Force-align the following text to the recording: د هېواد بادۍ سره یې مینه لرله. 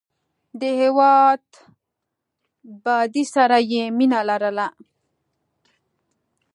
د 0.59 0.61
هېواد 0.81 1.43
بادۍ 2.83 3.25
سره 3.35 3.57
یې 3.71 3.83
مینه 3.97 4.19
لرله. 4.29 4.67